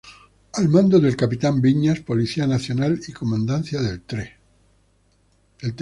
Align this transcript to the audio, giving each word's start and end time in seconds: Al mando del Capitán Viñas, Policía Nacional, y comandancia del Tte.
Al 0.53 0.67
mando 0.67 0.99
del 0.99 1.15
Capitán 1.15 1.61
Viñas, 1.61 1.99
Policía 1.99 2.47
Nacional, 2.47 2.99
y 3.07 3.11
comandancia 3.11 3.79
del 3.83 4.01
Tte. 4.01 4.33